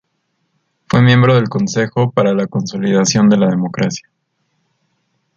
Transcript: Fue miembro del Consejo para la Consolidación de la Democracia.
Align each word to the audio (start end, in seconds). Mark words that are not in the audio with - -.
Fue 0.89 0.99
miembro 1.03 1.35
del 1.35 1.47
Consejo 1.47 2.09
para 2.09 2.33
la 2.33 2.47
Consolidación 2.47 3.29
de 3.29 3.37
la 3.37 3.49
Democracia. 3.51 4.09